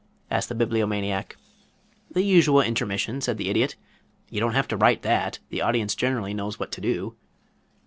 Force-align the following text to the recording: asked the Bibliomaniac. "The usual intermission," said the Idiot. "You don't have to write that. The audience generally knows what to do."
asked 0.31 0.49
the 0.49 0.55
Bibliomaniac. 0.55 1.37
"The 2.09 2.23
usual 2.23 2.59
intermission," 2.61 3.21
said 3.21 3.37
the 3.37 3.49
Idiot. 3.51 3.75
"You 4.31 4.39
don't 4.39 4.55
have 4.55 4.67
to 4.69 4.75
write 4.77 5.03
that. 5.03 5.37
The 5.49 5.61
audience 5.61 5.93
generally 5.93 6.33
knows 6.33 6.59
what 6.59 6.71
to 6.71 6.81
do." 6.81 7.15